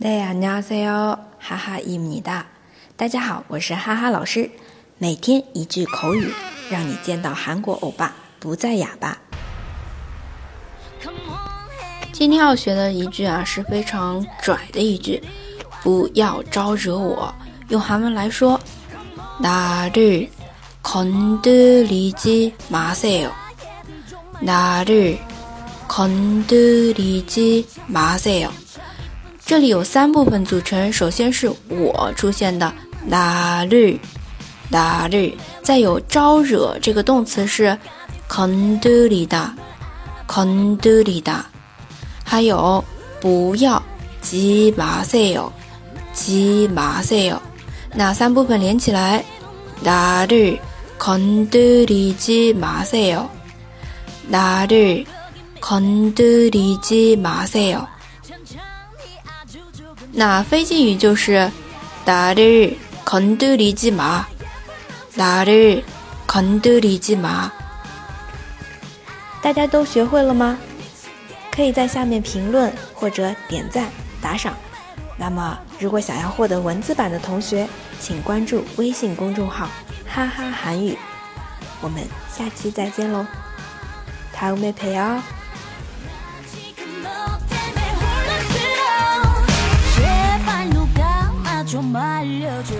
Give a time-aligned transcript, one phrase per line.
[0.00, 0.06] 大
[3.08, 4.48] 家好，我是哈哈老师。
[4.96, 6.32] 每天一句口语，
[6.70, 9.18] 让你见到韩国欧巴不再哑巴。
[12.12, 15.20] 今天要学的一句啊，是非常拽的一句，
[15.82, 17.34] 不要招惹我。
[17.70, 18.56] 用韩文来说，
[19.42, 20.28] 나를
[20.84, 23.30] 건드리지마세 요。
[24.40, 25.16] 나를
[25.88, 26.08] 건
[26.46, 28.52] 드리지마세 요。
[29.48, 32.70] 这里有三部分组成，首先是我出现的
[33.06, 33.98] 哪绿
[34.68, 37.68] 哪绿，再有招惹这个动词是
[38.28, 39.14] c o n d u l
[41.10, 41.32] i d
[42.22, 42.84] 还有
[43.22, 43.82] 不要
[44.20, 45.50] 急马塞哟
[46.12, 47.40] 急马塞哟，
[47.94, 49.24] 那三部分连起来
[49.80, 50.60] 哪绿
[51.00, 51.94] c o n d u l
[53.06, 53.30] 哟
[54.28, 55.02] 哪绿
[55.62, 56.78] c o n d u l
[57.70, 57.86] 哟。
[60.12, 61.50] 那非敬语就是
[62.04, 64.24] “나를건드리지마
[65.16, 65.82] ”，“나를
[66.26, 67.50] 건드리지마”。
[69.42, 70.58] 大家都学会了吗？
[71.50, 73.88] 可以在下面评论或者点赞
[74.20, 74.54] 打赏。
[75.16, 77.68] 那么，如果想要获得文字版的同学，
[78.00, 79.68] 请关注微信公众号
[80.08, 80.96] “哈哈韩语”。
[81.82, 83.26] 我们下期再见喽！
[84.36, 85.20] 다음에봐哦。
[92.40, 92.76] 要就。